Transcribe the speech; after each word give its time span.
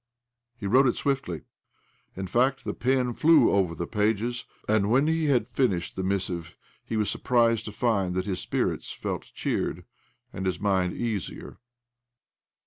He 0.57 0.65
wrote 0.65 0.87
it 0.87 0.95
swiftly. 0.95 1.43
In 2.15 2.25
fact, 2.25 2.63
the 2.63 2.73
pen 2.73 3.13
flew 3.13 3.51
over 3.51 3.75
the 3.75 3.85
pages. 3.85 4.45
And 4.67 4.89
when 4.89 5.05
he 5.05 5.25
had 5.25 5.47
finished 5.49 5.95
the 5.95 6.01
missive 6.01 6.57
he 6.83 6.97
was 6.97 7.07
surprised 7.11 7.65
to 7.65 7.71
find 7.71 8.15
that 8.15 8.25
his 8.25 8.39
spirits 8.39 8.91
felt 8.91 9.31
cheered, 9.35 9.85
and 10.33 10.47
his 10.47 10.59
mind 10.59 10.93
easier. 10.93 11.59